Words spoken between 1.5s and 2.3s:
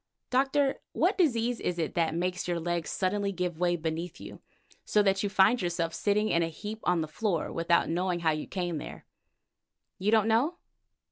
is it that